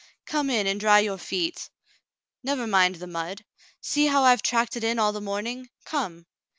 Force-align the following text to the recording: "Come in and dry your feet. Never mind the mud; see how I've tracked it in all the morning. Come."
"Come 0.25 0.49
in 0.49 0.65
and 0.65 0.79
dry 0.79 0.97
your 1.01 1.19
feet. 1.19 1.69
Never 2.41 2.65
mind 2.65 2.95
the 2.95 3.05
mud; 3.05 3.45
see 3.81 4.07
how 4.07 4.23
I've 4.23 4.41
tracked 4.41 4.75
it 4.75 4.83
in 4.83 4.97
all 4.97 5.11
the 5.13 5.21
morning. 5.21 5.69
Come." 5.85 6.25